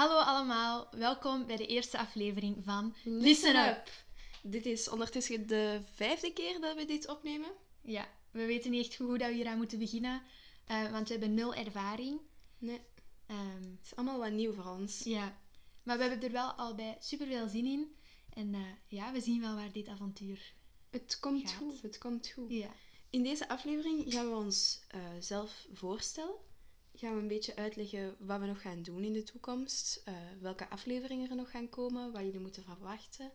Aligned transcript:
Hallo 0.00 0.18
allemaal, 0.18 0.88
welkom 0.90 1.46
bij 1.46 1.56
de 1.56 1.66
eerste 1.66 1.98
aflevering 1.98 2.64
van 2.64 2.94
Listen 3.04 3.68
Up. 3.68 3.90
Dit 4.42 4.66
is 4.66 4.88
ondertussen 4.88 5.46
de 5.46 5.80
vijfde 5.94 6.32
keer 6.32 6.60
dat 6.60 6.76
we 6.76 6.84
dit 6.84 7.08
opnemen. 7.08 7.50
Ja, 7.82 8.08
we 8.30 8.44
weten 8.46 8.70
niet 8.70 8.86
echt 8.86 8.96
goed 8.96 9.06
hoe 9.06 9.18
dat 9.18 9.28
we 9.28 9.34
hier 9.34 9.46
aan 9.46 9.56
moeten 9.56 9.78
beginnen, 9.78 10.22
eh, 10.66 10.90
want 10.90 11.08
we 11.08 11.12
hebben 11.14 11.34
nul 11.34 11.54
ervaring. 11.54 12.20
Nee, 12.58 12.80
Ehm, 13.26 13.62
het 13.62 13.84
is 13.84 13.96
allemaal 13.96 14.18
wat 14.18 14.30
nieuw 14.30 14.52
voor 14.52 14.64
ons. 14.64 15.02
ja, 15.04 15.38
maar 15.82 15.96
we 15.96 16.02
hebben 16.04 16.22
er 16.22 16.32
wel 16.32 16.52
al 16.52 16.74
bij 16.74 16.96
super 17.00 17.26
veel 17.26 17.48
zin 17.48 17.66
in. 17.66 17.96
En 18.34 18.54
eh, 18.54 18.60
ja, 18.88 19.12
we 19.12 19.20
zien 19.20 19.40
wel 19.40 19.54
waar 19.54 19.72
dit 19.72 19.88
avontuur... 19.88 20.52
Het 20.90 21.18
komt 21.20 21.50
Gaat. 21.50 21.58
goed, 21.58 21.82
het 21.82 21.98
komt 21.98 22.28
goed. 22.28 22.50
Ja, 22.50 22.70
In 23.10 23.22
deze 23.22 23.48
aflevering 23.48 24.12
gaan 24.12 24.28
we 24.30 24.36
ons 24.36 24.80
eh, 24.88 25.00
zelf 25.18 25.66
voorstellen. 25.72 26.48
Gaan 26.94 27.14
we 27.14 27.20
een 27.20 27.28
beetje 27.28 27.56
uitleggen 27.56 28.16
wat 28.18 28.40
we 28.40 28.46
nog 28.46 28.62
gaan 28.62 28.82
doen 28.82 29.04
in 29.04 29.12
de 29.12 29.22
toekomst. 29.22 30.02
eh, 30.04 30.14
welke 30.40 30.68
afleveringen 30.68 31.30
er 31.30 31.36
nog 31.36 31.50
gaan 31.50 31.68
komen, 31.68 32.12
wat 32.12 32.22
jullie 32.22 32.40
moeten 32.40 32.62
verwachten. 32.64 33.32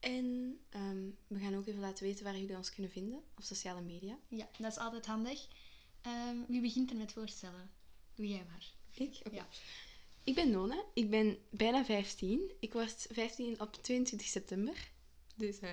En 0.00 0.58
ehm, 0.70 1.08
we 1.26 1.38
gaan 1.38 1.56
ook 1.56 1.66
even 1.66 1.80
laten 1.80 2.04
weten 2.04 2.24
waar 2.24 2.38
jullie 2.38 2.56
ons 2.56 2.74
kunnen 2.74 2.90
vinden 2.92 3.22
op 3.36 3.42
sociale 3.42 3.80
media. 3.80 4.18
ja, 4.28 4.48
dat 4.58 4.70
is 4.72 4.78
altijd 4.78 5.06
handig. 5.06 5.46
Ehm, 6.02 6.36
wie 6.48 6.60
begint 6.60 6.90
er 6.90 6.96
met 6.96 7.12
voorstellen? 7.12 7.70
Doe 8.14 8.28
jij 8.28 8.44
maar. 8.50 8.72
Ik? 8.94 9.32
Ja. 9.32 9.46
Ik 10.24 10.34
ben 10.34 10.50
Nona. 10.50 10.84
Ik 10.94 11.10
ben 11.10 11.38
bijna 11.50 11.84
15. 11.84 12.52
Ik 12.60 12.72
word 12.72 13.06
15 13.10 13.60
op 13.60 13.72
22 13.82 14.26
september. 14.28 14.90
Dus 15.36 15.58
eh, 15.58 15.70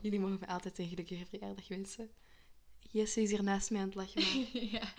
jullie 0.00 0.20
mogen 0.20 0.38
me 0.40 0.46
altijd 0.46 0.78
een 0.78 0.88
gelukkige 0.88 1.26
verjaardag 1.26 1.68
wensen. 1.68 2.10
Jesse 2.90 3.22
is 3.22 3.30
hier 3.30 3.42
naast 3.42 3.70
mij 3.70 3.80
aan 3.80 3.86
het 3.86 3.94
lachen. 3.94 4.22
Maar... 4.22 4.62
ja, 4.80 4.94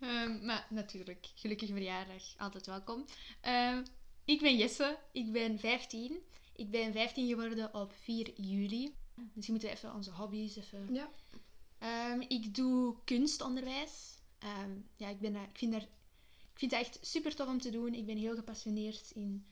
Ehm, 0.00 0.44
maar 0.44 0.66
natuurlijk, 0.70 1.26
gelukkige 1.34 1.72
verjaardag, 1.72 2.22
altijd 2.36 2.66
welkom. 2.66 3.04
Ehm, 3.40 3.84
ik 4.24 4.40
ben 4.40 4.56
Jesse, 4.56 4.98
ik 5.12 5.32
ben 5.32 5.58
15. 5.58 6.18
Ik 6.54 6.70
ben 6.70 6.92
15 6.92 7.28
geworden 7.28 7.74
op 7.74 7.92
4 7.92 8.40
juli. 8.40 8.94
Misschien 9.14 9.54
moeten 9.54 9.70
we 9.70 9.76
even 9.76 9.94
onze 9.94 10.10
hobby's 10.10 10.56
even... 10.56 10.94
Ja. 10.94 11.10
Ehm, 11.78 12.20
ik 12.20 12.54
doe 12.54 12.96
kunstonderwijs. 13.04 14.18
Ja, 14.96 15.08
ik, 15.08 15.20
ben, 15.20 15.36
ik, 15.36 15.58
vind 15.58 15.72
daar, 15.72 15.82
ik 16.52 16.58
vind 16.58 16.70
het 16.70 16.80
echt 16.80 16.98
super 17.00 17.34
tof 17.34 17.48
om 17.48 17.60
te 17.60 17.70
doen. 17.70 17.94
Ik 17.94 18.06
ben 18.06 18.16
heel 18.16 18.34
gepassioneerd 18.34 19.10
in 19.10 19.46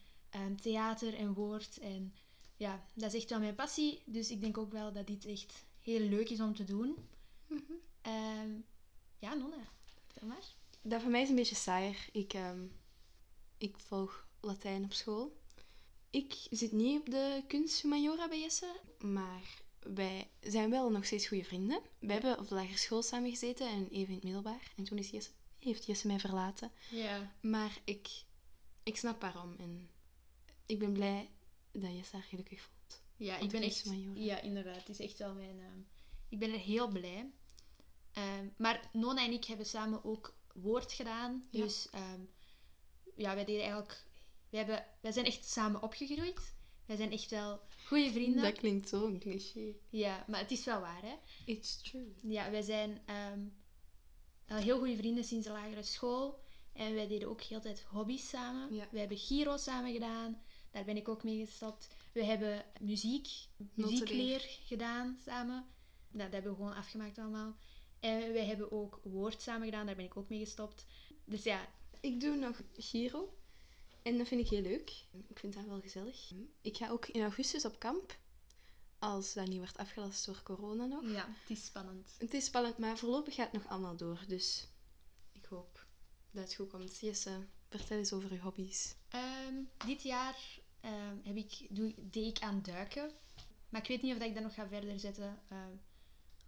theater 0.60 1.14
en 1.14 1.34
woord. 1.34 1.78
En 1.78 2.14
ja, 2.56 2.84
dat 2.94 3.12
is 3.12 3.20
echt 3.20 3.30
wel 3.30 3.38
mijn 3.38 3.54
passie. 3.54 4.02
Dus 4.06 4.30
ik 4.30 4.40
denk 4.40 4.58
ook 4.58 4.72
wel 4.72 4.92
dat 4.92 5.06
dit 5.06 5.24
echt 5.24 5.64
heel 5.82 6.00
leuk 6.00 6.28
is 6.28 6.40
om 6.40 6.54
te 6.54 6.64
doen. 6.64 6.96
Mhm. 7.46 7.72
Ehm, 8.02 8.50
ja, 9.18 9.34
Nonna, 9.34 9.77
maar. 10.26 10.54
Dat 10.82 11.02
voor 11.02 11.10
mij 11.10 11.22
is 11.22 11.28
een 11.28 11.34
beetje 11.34 11.54
saaier. 11.54 12.08
Ik, 12.12 12.32
ehm, 12.34 12.66
ik 13.58 13.76
volg 13.78 14.26
Latijn 14.40 14.84
op 14.84 14.92
school. 14.92 15.36
Ik 16.10 16.46
zit 16.50 16.72
niet 16.72 17.00
op 17.00 17.10
de 17.10 17.42
kunsthumaniora 17.48 18.28
bij 18.28 18.40
Jesse, 18.40 18.80
maar 18.98 19.62
wij 19.78 20.30
zijn 20.40 20.70
wel 20.70 20.90
nog 20.90 21.04
steeds 21.04 21.26
goede 21.26 21.44
vrienden. 21.44 21.80
We 21.98 22.12
hebben 22.12 22.38
op 22.38 22.48
de 22.48 22.54
lagere 22.54 22.78
school 22.78 23.02
samen 23.02 23.30
gezeten 23.30 23.68
en 23.68 23.88
even 23.88 24.08
in 24.08 24.14
het 24.14 24.22
middelbaar. 24.22 24.72
En 24.76 24.84
toen 24.84 24.98
is 24.98 25.10
Jesse, 25.10 25.30
heeft 25.58 25.86
Jesse 25.86 26.06
mij 26.06 26.18
verlaten. 26.18 26.72
Ja. 26.90 27.32
Maar 27.40 27.80
ik, 27.84 28.08
ik 28.82 28.96
snap 28.96 29.20
waarom. 29.20 29.54
En 29.58 29.90
ik 30.66 30.78
ben 30.78 30.92
blij 30.92 31.30
dat 31.72 31.90
je 31.90 32.02
haar 32.12 32.22
gelukkig 32.22 32.60
voelt. 32.60 33.02
Ja, 33.16 33.38
ik 33.38 33.50
ben 33.50 33.62
echt... 33.62 33.84
Ja, 34.14 34.40
inderdaad. 34.40 34.76
Het 34.76 34.88
is 34.88 35.00
echt 35.00 35.18
wel 35.18 35.34
mijn... 35.34 35.60
ehm, 35.60 35.78
ik 36.28 36.38
ben 36.38 36.52
er 36.52 36.58
heel 36.58 36.88
blij. 36.88 37.30
Ehm, 38.18 38.48
maar 38.56 38.88
Nona 38.92 39.24
en 39.24 39.32
ik 39.32 39.44
hebben 39.44 39.66
samen 39.66 40.04
ook 40.04 40.36
woord 40.54 40.92
gedaan. 40.92 41.48
Ja. 41.50 41.62
Dus 41.62 41.88
ehm, 41.90 42.20
ja, 43.16 43.34
wij 43.34 43.44
deden 43.44 43.62
eigenlijk... 43.62 44.06
Wij, 44.50 44.58
hebben, 44.60 44.86
wij 45.00 45.12
zijn 45.12 45.26
echt 45.26 45.44
samen 45.44 45.82
opgegroeid. 45.82 46.56
Wij 46.86 46.96
zijn 46.96 47.12
echt 47.12 47.30
wel 47.30 47.60
goede 47.86 48.10
vrienden. 48.10 48.42
Dat 48.42 48.58
klinkt 48.58 48.88
zo 48.88 49.06
een 49.06 49.18
cliché. 49.18 49.74
Ja, 49.90 50.24
maar 50.28 50.40
het 50.40 50.50
is 50.50 50.64
wel 50.64 50.80
waar, 50.80 51.02
hè. 51.02 51.14
It's 51.44 51.82
true. 51.82 52.14
Ja, 52.22 52.50
wij 52.50 52.62
zijn 52.62 53.02
ehm, 53.06 53.46
al 54.48 54.56
heel 54.56 54.78
goede 54.78 54.96
vrienden 54.96 55.24
sinds 55.24 55.46
de 55.46 55.52
lagere 55.52 55.82
school. 55.82 56.40
En 56.72 56.94
wij 56.94 57.08
deden 57.08 57.28
ook 57.28 57.42
heel 57.42 57.60
tijd 57.60 57.82
hobby's 57.82 58.28
samen. 58.28 58.74
Ja. 58.74 58.88
We 58.90 58.98
hebben 58.98 59.16
Giro 59.16 59.56
samen 59.56 59.92
gedaan. 59.92 60.42
Daar 60.70 60.84
ben 60.84 60.96
ik 60.96 61.08
ook 61.08 61.24
mee 61.24 61.46
gestapt. 61.46 61.88
We 62.12 62.24
hebben 62.24 62.64
muziek, 62.80 63.28
muziekleer 63.74 64.40
gedaan 64.40 65.18
samen. 65.24 65.66
Nou, 66.10 66.24
dat 66.24 66.32
hebben 66.32 66.50
we 66.50 66.56
gewoon 66.56 66.74
afgemaakt 66.74 67.18
allemaal. 67.18 67.56
En 68.00 68.32
wij 68.32 68.44
hebben 68.46 68.72
ook 68.72 69.00
woord 69.02 69.42
samen 69.42 69.64
gedaan. 69.64 69.86
Daar 69.86 69.96
ben 69.96 70.04
ik 70.04 70.16
ook 70.16 70.28
mee 70.28 70.38
gestopt. 70.38 70.86
Dus 71.24 71.42
ja, 71.42 71.68
Ik 72.00 72.20
doe 72.20 72.36
nog 72.36 72.60
Giro. 72.76 73.32
En 74.02 74.18
dat 74.18 74.28
vind 74.28 74.40
ik 74.40 74.48
heel 74.48 74.62
leuk. 74.62 75.04
Ik 75.28 75.38
vind 75.38 75.54
dat 75.54 75.64
wel 75.64 75.80
gezellig. 75.80 76.30
Ik 76.60 76.76
ga 76.76 76.90
ook 76.90 77.06
in 77.06 77.22
augustus 77.22 77.64
op 77.64 77.78
kamp. 77.78 78.18
Als 78.98 79.32
dat 79.34 79.46
niet 79.46 79.58
wordt 79.58 79.76
afgelast 79.76 80.26
door 80.26 80.40
corona 80.42 80.86
nog. 80.86 81.10
ja 81.10 81.28
het 81.40 81.50
is 81.58 81.64
spannend. 81.64 82.14
Het 82.18 82.34
is 82.34 82.44
spannend, 82.44 82.78
maar 82.78 82.98
voorlopig 82.98 83.34
gaat 83.34 83.52
het 83.52 83.62
nog 83.62 83.70
allemaal 83.72 83.96
door. 83.96 84.24
Dus 84.28 84.68
ik 85.32 85.44
hoop 85.44 85.86
dat 86.30 86.44
het 86.44 86.54
goed 86.54 86.70
komt. 86.70 86.98
Jesse, 87.00 87.46
vertel 87.68 87.98
eens 87.98 88.12
over 88.12 88.32
je 88.32 88.40
hobby's. 88.40 88.94
Ehm, 89.08 89.54
dit 89.86 90.02
jaar 90.02 90.58
ehm, 90.80 91.16
heb 91.22 91.36
ik, 91.36 91.66
doe, 91.70 91.94
deed 91.96 92.36
ik 92.36 92.42
aan 92.42 92.62
duiken. 92.62 93.10
Maar 93.68 93.80
ik 93.80 93.88
weet 93.88 94.02
niet 94.02 94.12
of 94.12 94.18
dat 94.18 94.28
ik 94.28 94.34
dat 94.34 94.42
nog 94.42 94.54
ga 94.54 94.68
verder 94.68 94.98
zetten. 95.00 95.42
ehm, 95.48 95.72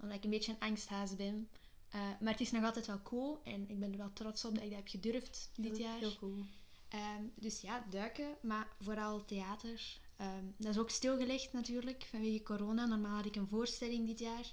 omdat 0.02 0.16
ik 0.16 0.24
een 0.24 0.30
beetje 0.30 0.52
een 0.52 0.68
angsthaas 0.68 1.16
ben. 1.16 1.48
Eh, 1.90 2.00
maar 2.20 2.32
het 2.32 2.40
is 2.40 2.50
nog 2.50 2.64
altijd 2.64 2.86
wel 2.86 3.02
cool. 3.02 3.40
En 3.44 3.68
ik 3.70 3.78
ben 3.78 3.92
er 3.92 3.98
wel 3.98 4.12
trots 4.12 4.44
op 4.44 4.54
dat 4.54 4.62
ik 4.64 4.68
dat 4.70 4.78
heb 4.78 4.88
gedurfd 4.88 5.50
dit 5.54 5.76
Heel- 5.76 5.86
jaar. 5.86 5.98
Heel 5.98 6.10
goed. 6.10 6.44
Ehm, 6.88 7.22
dus 7.34 7.60
ja, 7.60 7.84
duiken. 7.90 8.36
Maar 8.42 8.68
vooral 8.80 9.24
theater. 9.24 9.98
Ehm, 10.16 10.44
dat 10.56 10.70
is 10.70 10.78
ook 10.78 10.90
stilgelegd 10.90 11.52
natuurlijk 11.52 12.04
vanwege 12.10 12.42
corona. 12.42 12.86
Normaal 12.86 13.16
had 13.16 13.26
ik 13.26 13.36
een 13.36 13.48
voorstelling 13.48 14.06
dit 14.06 14.18
jaar. 14.18 14.52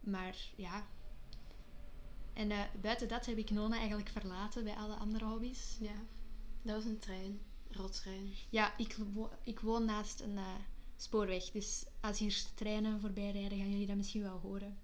Maar 0.00 0.36
ja. 0.56 0.86
En 2.32 2.50
eh, 2.50 2.60
buiten 2.80 3.08
dat 3.08 3.26
heb 3.26 3.38
ik 3.38 3.50
Nona 3.50 3.76
eigenlijk 3.78 4.08
verlaten 4.08 4.64
bij 4.64 4.74
alle 4.74 4.94
andere 4.94 5.24
hobby's. 5.24 5.76
Ja, 5.80 5.94
dat 6.62 6.74
was 6.74 6.84
een 6.84 6.98
trein. 6.98 7.40
Rottrein. 7.70 8.32
Ja, 8.50 8.76
ik, 8.78 8.96
wo- 9.12 9.30
ik 9.44 9.60
woon 9.60 9.84
naast 9.84 10.20
een 10.20 10.38
eh, 10.38 10.54
spoorweg. 11.02 11.50
Dus 11.50 11.84
als 12.00 12.18
hier 12.18 12.42
treinen 12.54 13.00
voorbij 13.00 13.30
rijden, 13.30 13.58
gaan 13.58 13.70
jullie 13.70 13.86
dat 13.86 13.96
misschien 13.96 14.22
wel 14.22 14.38
horen. 14.38 14.78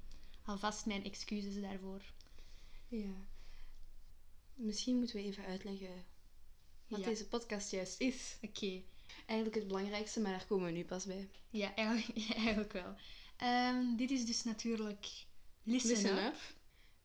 Alvast 0.44 0.86
mijn 0.86 1.04
excuses 1.04 1.60
daarvoor. 1.60 2.02
Ja. 2.88 3.14
Misschien 4.54 4.96
moeten 4.98 5.16
we 5.16 5.22
even 5.22 5.44
uitleggen 5.44 6.04
wat 6.88 6.98
Ja. 7.00 7.04
deze 7.04 7.26
podcast 7.28 7.70
juist 7.70 8.00
is. 8.00 8.36
Oké. 8.42 8.82
Eigenlijk 9.26 9.58
het 9.58 9.66
belangrijkste, 9.66 10.20
maar 10.20 10.30
daar 10.32 10.46
komen 10.46 10.66
we 10.66 10.72
nu 10.72 10.84
pas 10.84 11.04
bij. 11.04 11.28
Ja, 11.50 11.74
eigenlijk, 11.74 12.18
ja, 12.28 12.34
eigenlijk 12.34 12.72
wel. 12.72 12.94
Ehm, 13.36 13.96
dit 13.96 14.10
is 14.10 14.26
dus 14.26 14.44
natuurlijk 14.44 15.06
Listen, 15.62 15.90
Listen 15.90 16.10
Up. 16.26 16.32
up. 16.34 16.40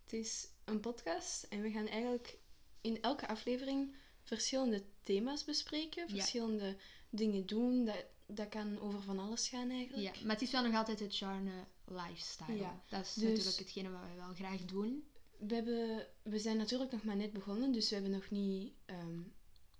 Het 0.04 0.14
is 0.14 0.48
een 0.66 0.80
podcast 0.80 1.44
en 1.44 1.62
we 1.62 1.72
gaan 1.72 1.88
eigenlijk 1.88 2.38
in 2.82 3.02
elke 3.02 3.28
aflevering 3.28 3.96
verschillende 4.24 4.84
thema's 5.04 5.44
bespreken, 5.44 6.04
Ja. 6.16 6.16
Dingen 7.10 7.46
doen. 7.46 7.86
Dat, 7.86 8.06
dat 8.28 8.50
kan 8.50 8.80
over 8.80 9.02
van 9.02 9.20
alles 9.20 9.50
gaan 9.50 9.70
Ja, 9.70 9.76
eigenlijk. 9.76 10.22
maar 10.22 10.34
het 10.34 10.42
is 10.42 10.52
wel 10.52 10.64
nog 10.64 10.76
altijd 10.76 11.00
het 11.00 11.16
genre 11.16 11.66
lifestyle. 11.86 12.58
Ja, 12.58 12.84
Dat 12.90 13.06
is 13.06 13.14
dus- 13.14 13.24
natuurlijk 13.24 13.58
hetgene 13.58 13.90
wat 13.90 14.02
wij 14.02 14.16
wel 14.16 14.34
graag 14.34 14.66
doen. 14.66 15.04
We, 15.38 15.56
hebben, 15.56 16.08
we 16.24 16.40
zijn 16.40 16.58
natuurlijk 16.58 16.92
nog 16.92 17.04
maar 17.04 17.16
net 17.16 17.34
begonnen, 17.34 17.72
dus 17.72 17.90
we 17.90 17.96
hebben 17.96 18.14
nog 18.14 18.30
niet 18.30 18.74
ehm, 18.86 19.20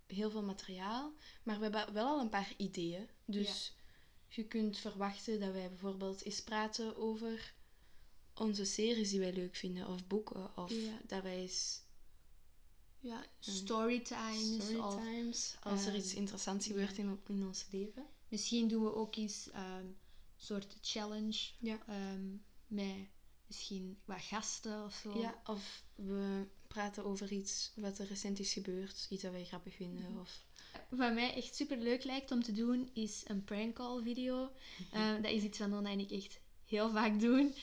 heel 0.08 0.30
veel 0.32 0.44
materiaal. 0.44 1.14
Maar 1.44 1.58
we 1.58 1.64
hebben 1.64 1.94
wel 1.94 2.08
al 2.08 2.20
een 2.20 2.30
paar 2.30 2.54
ideeën. 2.58 3.08
Dus 3.26 3.74
je 4.28 4.44
kunt 4.44 4.78
verwachten 4.78 5.40
dat 5.40 5.54
wij 5.54 5.70
bijvoorbeeld 5.70 6.24
eens 6.24 6.44
praten 6.44 6.98
over 6.98 7.54
onze 8.34 8.66
series 8.66 9.10
die 9.10 9.20
wij 9.20 9.34
leuk 9.34 9.56
vinden, 9.56 9.88
of 9.88 10.08
boeken, 10.08 10.58
of 10.58 10.72
Ja. 10.72 11.00
dat 11.08 11.24
wij 11.24 11.38
eens 11.38 11.82
Ja, 13.00 13.26
storytimes. 13.40 14.58
Of 14.58 14.64
Storytimes. 14.64 15.56
Als 15.60 15.82
er 15.82 15.88
ehm, 15.88 15.98
iets 15.98 16.14
interessants 16.14 16.68
gebeurt 16.68 16.98
in, 16.98 17.20
in 17.28 17.46
ons 17.46 17.66
leven. 17.72 18.06
misschien 18.28 18.68
doen 18.68 18.84
we 18.84 18.96
ook 18.96 19.16
eens 19.16 19.50
ehm, 19.50 19.86
een 19.86 19.98
soort 20.36 20.78
challenge. 20.82 21.50
Ja. 21.60 21.80
ehm, 21.88 22.36
met 22.68 23.08
misschien 23.48 24.00
wat 24.06 24.22
gasten 24.22 24.86
of 24.86 24.94
zo. 24.94 25.20
Ja, 25.20 25.42
of 25.46 25.84
we 25.96 26.48
praten 26.68 27.06
over 27.06 27.32
iets 27.32 27.72
wat 27.76 28.00
er 28.00 28.08
recent 28.08 28.40
is 28.40 28.54
gebeurd. 28.54 29.08
Iets 29.10 29.22
dat 29.22 29.32
wij 29.32 29.46
grappig 29.46 29.76
vinden. 29.76 30.20
Of... 30.20 30.46
Wat 30.90 31.14
mij 31.14 31.34
echt 31.34 31.56
super 31.56 31.78
leuk 31.78 32.04
lijkt 32.04 32.32
om 32.32 32.44
te 32.44 32.52
doen, 32.52 32.90
is 32.94 33.24
een 33.28 33.44
prank 33.44 33.76
call 33.76 34.02
video. 34.04 34.52
Ehm, 34.92 35.22
dat 35.22 35.32
is 35.32 35.44
iets 35.44 35.60
wat 35.60 35.70
Nonna 35.70 35.90
en 35.90 36.00
ik 36.00 36.12
echt 36.12 36.40
heel 36.66 36.90
vaak 36.90 37.20
doen. 37.20 37.54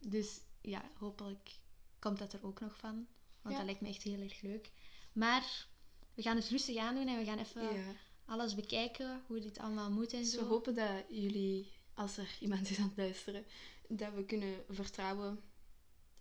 Dus 0.00 0.40
ja, 0.60 0.90
hopelijk 0.98 1.58
komt 1.98 2.18
dat 2.18 2.32
er 2.32 2.46
ook 2.46 2.60
nog 2.60 2.76
van. 2.76 3.06
Want 3.42 3.56
dat 3.56 3.64
lijkt 3.64 3.80
me 3.80 3.88
echt 3.88 4.02
heel 4.02 4.20
erg 4.20 4.40
leuk. 4.40 4.70
Maar 5.12 5.66
we 6.14 6.22
gaan 6.22 6.36
het 6.36 6.48
rustig 6.48 6.76
aandoen 6.76 7.06
en 7.08 7.18
we 7.18 7.24
gaan 7.24 7.38
even 7.38 7.96
alles 8.24 8.54
bekijken, 8.54 9.22
hoe 9.26 9.40
dit 9.40 9.58
allemaal 9.58 9.90
moet 9.90 10.12
en 10.12 10.18
Dus 10.20 10.30
zo. 10.30 10.38
we 10.40 10.44
hopen 10.44 10.74
dat 10.74 11.04
jullie, 11.08 11.72
als 11.94 12.16
er 12.16 12.36
iemand 12.40 12.70
is 12.70 12.78
aan 12.78 12.88
het 12.88 12.96
luisteren, 12.96 13.44
dat 13.88 14.14
we 14.14 14.24
kunnen 14.24 14.64
vertrouwen 14.68 15.40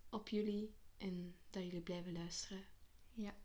op 0.10 0.30
jullie. 0.30 0.74
En 0.98 1.36
dat 1.50 1.63
jullie 1.63 1.81
blijven 1.81 2.13
luisteren. 2.13 2.63
Ja. 3.13 3.36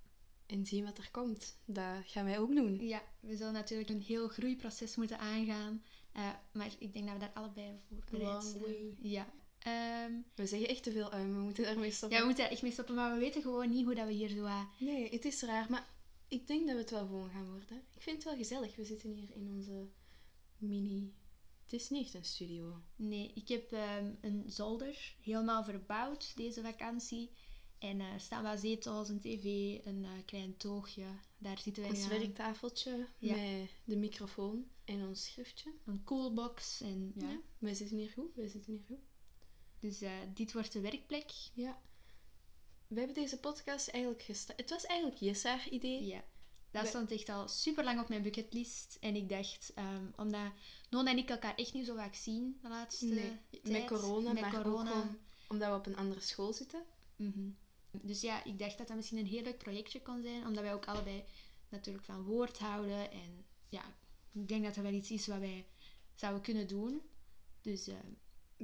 en 0.46 0.66
zien 0.66 0.84
wat 0.84 0.98
er 0.98 1.10
komt. 1.10 1.58
Dat 1.64 2.02
gaan 2.04 2.24
wij 2.24 2.38
ook 2.38 2.54
doen. 2.54 2.86
Ja, 2.86 3.02
we 3.20 3.36
zullen 3.36 3.52
natuurlijk 3.52 3.90
een 3.90 4.02
heel 4.02 4.28
groeiproces 4.28 4.96
moeten 4.96 5.18
aangaan. 5.18 5.84
eh, 6.12 6.30
maar 6.52 6.74
ik 6.78 6.92
denk 6.92 7.04
dat 7.04 7.14
we 7.14 7.20
daar 7.20 7.32
allebei 7.34 7.78
voor 7.88 8.04
bereid 8.10 8.42
zijn. 8.44 8.96
Ja. 9.00 9.32
Ehm, 9.58 10.12
We 10.34 10.46
zeggen 10.46 10.68
echt 10.68 10.82
te 10.82 10.92
veel 10.92 11.10
uit, 11.10 11.26
we 11.32 11.38
moeten 11.38 11.64
daarmee 11.64 11.90
stoppen. 11.90 12.10
ja, 12.18 12.18
we 12.18 12.24
moeten 12.26 12.44
daar 12.44 12.52
echt 12.52 12.62
mee 12.62 12.72
stoppen, 12.72 12.94
maar 12.94 13.12
we 13.14 13.18
weten 13.18 13.42
gewoon 13.42 13.70
niet 13.70 13.84
hoe 13.84 13.94
dat 13.94 14.06
we 14.06 14.12
hier 14.12 14.28
zo... 14.28 14.44
ah, 14.44 14.64
Nee, 14.78 15.10
het 15.10 15.24
is 15.24 15.42
raar, 15.42 15.66
maar 15.70 15.88
ik 16.28 16.46
denk 16.46 16.66
dat 16.66 16.74
we 16.74 16.80
het 16.80 16.90
wel 16.90 17.06
gewoon 17.06 17.30
gaan 17.30 17.50
worden. 17.50 17.82
Ik 17.94 18.02
vind 18.02 18.16
het 18.16 18.24
wel 18.24 18.36
gezellig. 18.36 18.76
We 18.76 18.84
zitten 18.84 19.10
hier 19.12 19.30
in 19.34 19.50
onze 19.54 19.88
mini... 20.58 21.12
Het 21.62 21.72
is 21.72 21.90
niet 21.90 22.04
echt 22.04 22.14
een 22.14 22.24
studio. 22.24 22.82
Nee, 22.96 23.30
ik 23.34 23.48
heb 23.48 23.72
ehm, 23.72 24.10
een 24.20 24.42
zolder 24.46 25.14
helemaal 25.22 25.64
verbouwd 25.64 26.36
deze 26.36 26.60
vakantie. 26.62 27.30
En 27.78 28.00
eh, 28.00 28.12
er 28.12 28.20
staan 28.20 28.42
wat 28.42 28.60
zetels, 28.60 29.08
een 29.08 29.20
tv, 29.20 29.44
een 29.86 30.04
eh, 30.04 30.10
klein 30.24 30.56
toogje. 30.56 31.04
Daar 31.38 31.58
zitten 31.58 31.82
wij 31.82 31.92
Ons 31.92 32.02
aan. 32.02 32.08
werktafeltje 32.08 33.06
Ja. 33.18 33.34
met 33.36 33.70
de 33.84 33.96
microfoon 33.96 34.64
en 34.84 35.06
ons 35.06 35.24
schriftje. 35.24 35.72
Een 35.86 36.04
coolbox. 36.04 36.80
En, 36.80 37.12
ja. 37.14 37.28
Ja, 37.30 37.40
wij 37.58 37.74
zitten 37.74 37.96
hier 37.96 38.10
goed. 38.10 38.34
Wij 38.34 38.48
zitten 38.48 38.72
hier 38.72 38.82
goed. 38.86 38.98
Dus 39.84 40.00
eh, 40.00 40.12
dit 40.34 40.52
wordt 40.52 40.72
de 40.72 40.80
werkplek. 40.80 41.30
Ja. 41.54 41.78
We 42.86 42.96
hebben 42.98 43.14
deze 43.14 43.38
podcast 43.38 43.88
eigenlijk 43.88 44.22
gestart. 44.22 44.58
Het 44.58 44.70
was 44.70 44.84
eigenlijk 44.86 45.20
Jess 45.20 45.42
haar 45.44 45.68
idee. 45.68 46.04
Ja. 46.06 46.24
Dat 46.70 46.82
We- 46.82 46.88
stond 46.88 47.10
echt 47.10 47.28
al 47.28 47.48
super 47.48 47.84
lang 47.84 48.00
op 48.00 48.08
mijn 48.08 48.22
bucketlist. 48.22 48.96
En 49.00 49.14
ik 49.16 49.28
dacht, 49.28 49.72
ehm, 49.74 50.04
omdat 50.16 50.52
Nona 50.90 51.10
en 51.10 51.18
ik 51.18 51.30
elkaar 51.30 51.54
echt 51.54 51.72
niet 51.74 51.86
zo 51.86 51.94
vaak 51.96 52.14
zien 52.14 52.58
de 52.62 52.68
laatste 52.68 53.04
Nee, 53.06 53.32
tijd. 53.50 53.68
met 53.68 53.84
corona, 53.86 54.32
Met 54.32 54.42
maar 54.42 54.62
corona. 54.62 54.92
ook 54.98 55.04
omdat 55.48 55.68
we 55.68 55.74
op 55.74 55.86
een 55.86 55.96
andere 55.96 56.20
school 56.20 56.52
zitten. 56.52 56.82
Mhm. 57.16 57.48
Dus 57.90 58.20
ja, 58.20 58.44
ik 58.44 58.58
dacht 58.58 58.78
dat 58.78 58.86
dat 58.86 58.96
misschien 58.96 59.18
een 59.18 59.26
heel 59.26 59.42
leuk 59.42 59.58
projectje 59.58 60.02
kon 60.02 60.22
zijn. 60.22 60.46
Omdat 60.46 60.62
wij 60.62 60.74
ook 60.74 60.86
allebei 60.86 61.24
natuurlijk 61.68 62.04
van 62.04 62.22
woord 62.22 62.58
houden. 62.58 63.10
En 63.10 63.44
ja, 63.68 63.84
ik 64.32 64.48
denk 64.48 64.64
dat 64.64 64.74
dat 64.74 64.84
wel 64.84 64.92
iets 64.92 65.10
is 65.10 65.26
wat 65.26 65.38
wij 65.38 65.66
zouden 66.14 66.42
kunnen 66.42 66.66
doen. 66.68 67.00
Dus 67.62 67.86
eh, 67.88 67.96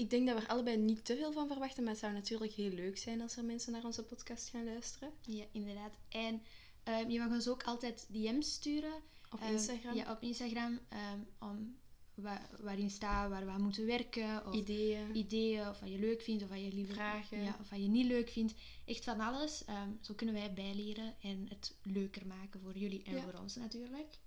Ik 0.00 0.10
denk 0.10 0.26
dat 0.26 0.36
we 0.36 0.42
er 0.42 0.48
allebei 0.48 0.76
niet 0.76 1.04
te 1.04 1.16
veel 1.16 1.32
van 1.32 1.46
verwachten, 1.46 1.82
maar 1.82 1.92
het 1.92 2.00
zou 2.00 2.12
natuurlijk 2.12 2.52
heel 2.52 2.70
leuk 2.70 2.98
zijn 2.98 3.20
als 3.20 3.36
er 3.36 3.44
mensen 3.44 3.72
naar 3.72 3.84
onze 3.84 4.04
podcast 4.04 4.48
gaan 4.48 4.64
luisteren. 4.64 5.12
ja, 5.20 5.44
inderdaad. 5.52 5.92
En 6.08 6.42
ehm, 6.84 7.10
je 7.10 7.18
mag 7.18 7.28
ons 7.30 7.48
ook 7.48 7.62
altijd 7.62 8.06
DM's 8.10 8.52
sturen. 8.52 8.92
Op 9.30 9.40
Ehm, 9.40 9.52
Instagram. 9.52 9.94
Ja, 9.94 10.10
op 10.10 10.22
Instagram. 10.22 10.78
ehm, 10.88 11.18
om 11.38 11.76
wa- 12.14 12.48
waarin 12.60 12.90
staat 12.90 13.30
waar 13.30 13.44
we 13.44 13.50
aan 13.50 13.62
moeten 13.62 13.86
werken. 13.86 14.46
Of 14.46 14.54
Ideeën. 14.54 15.16
ideeën, 15.16 15.68
of 15.68 15.80
wat 15.80 15.88
je 15.90 15.98
leuk 15.98 16.22
vindt, 16.22 16.42
of 16.42 16.48
wat 16.48 16.60
je 16.60 16.72
liever 16.72 16.94
Vragen. 16.94 17.42
Ja, 17.42 17.56
of 17.60 17.70
wat 17.70 17.80
je 17.80 17.88
niet 17.88 18.06
leuk 18.06 18.28
vindt. 18.28 18.54
Echt 18.84 19.04
van 19.04 19.20
alles. 19.20 19.64
Zo 20.00 20.14
kunnen 20.14 20.34
wij 20.34 20.52
bijleren 20.52 21.14
en 21.20 21.46
het 21.48 21.76
leuker 21.82 22.26
maken 22.26 22.60
voor 22.60 22.76
jullie 22.78 23.02
en 23.02 23.14
Ja. 23.14 23.22
voor 23.22 23.40
ons 23.40 23.56
natuurlijk. 23.56 24.18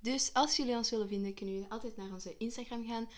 Dus 0.00 0.32
als 0.32 0.56
jullie 0.56 0.76
ons 0.76 0.90
willen 0.90 1.08
vinden, 1.08 1.34
kunnen 1.34 1.54
jullie 1.54 1.70
altijd 1.70 1.96
naar 1.96 2.12
onze 2.12 2.36
Instagram 2.38 2.86
gaan. 2.86 3.08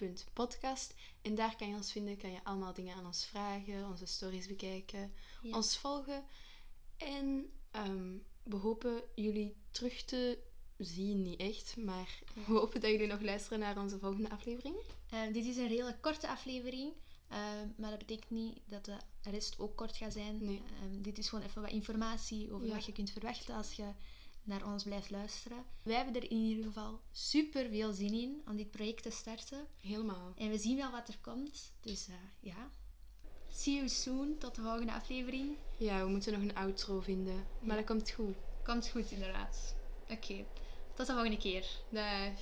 listen.up.podcast. 0.00 0.94
En 1.22 1.34
daar 1.34 1.56
kan 1.56 1.68
je 1.68 1.74
ons 1.74 1.92
vinden, 1.92 2.16
kan 2.16 2.30
je 2.30 2.44
allemaal 2.44 2.72
dingen 2.74 2.94
aan 2.96 3.06
ons 3.06 3.24
vragen, 3.26 3.86
onze 3.86 4.06
stories 4.06 4.46
bekijken, 4.46 5.12
Ja. 5.42 5.56
ons 5.56 5.76
volgen. 5.78 6.24
En 6.96 7.50
ehm, 7.70 8.16
we 8.42 8.56
hopen 8.56 9.02
jullie 9.14 9.56
terug 9.70 10.02
te 10.04 10.38
zien, 10.78 11.22
niet 11.22 11.40
echt, 11.40 11.76
maar 11.76 12.18
we 12.46 12.52
hopen 12.52 12.80
dat 12.80 12.90
jullie 12.90 13.06
nog 13.06 13.20
luisteren 13.22 13.58
naar 13.58 13.78
onze 13.78 13.98
volgende 13.98 14.30
aflevering. 14.30 14.76
Ehm, 15.10 15.32
dit 15.32 15.44
is 15.44 15.56
een 15.56 15.68
hele 15.68 15.96
korte 16.00 16.28
aflevering. 16.28 16.92
ehm, 17.28 17.68
maar 17.76 17.90
dat 17.90 17.98
betekent 17.98 18.30
niet 18.30 18.58
dat 18.64 18.84
de 18.84 18.96
rest 19.22 19.58
ook 19.58 19.76
kort 19.76 19.96
gaat 19.96 20.12
zijn. 20.12 20.44
Nee. 20.44 20.62
Dit 21.00 21.18
is 21.18 21.28
gewoon 21.28 21.44
even 21.44 21.62
wat 21.62 21.70
informatie 21.70 22.52
over 22.52 22.66
Ja. 22.66 22.74
wat 22.74 22.84
je 22.84 22.92
kunt 22.92 23.10
verwachten 23.10 23.54
als 23.54 23.72
je 23.72 23.92
naar 24.44 24.66
ons 24.72 24.82
blijft 24.82 25.10
luisteren. 25.10 25.64
Wij 25.82 25.96
hebben 25.96 26.14
er 26.14 26.30
in 26.30 26.36
ieder 26.36 26.64
geval 26.64 27.00
super 27.12 27.68
veel 27.68 27.92
zin 27.92 28.12
in 28.12 28.42
om 28.48 28.56
dit 28.56 28.70
project 28.70 29.02
te 29.02 29.10
starten. 29.10 29.66
Helemaal. 29.80 30.32
En 30.36 30.50
we 30.50 30.58
zien 30.58 30.76
wel 30.76 30.90
wat 30.90 31.08
er 31.08 31.18
komt. 31.20 31.72
Dus 31.80 32.08
eh, 32.08 32.14
ja. 32.40 32.70
See 33.48 33.74
you 33.74 33.88
soon. 33.88 34.38
Tot 34.38 34.54
de 34.54 34.62
volgende 34.62 34.92
aflevering. 34.92 35.56
Ja, 35.76 36.04
we 36.04 36.10
moeten 36.10 36.32
nog 36.32 36.42
een 36.42 36.54
outro 36.54 37.00
vinden, 37.00 37.46
maar 37.60 37.70
Ja. 37.70 37.76
dat 37.76 37.84
komt 37.84 38.10
goed. 38.10 38.34
Komt 38.64 38.88
goed, 38.88 39.10
inderdaad. 39.10 39.74
Oké. 40.08 40.44
Tot 40.94 41.06
de 41.06 41.12
volgende 41.12 41.36
keer. 41.36 41.66
Dag. 41.90 42.32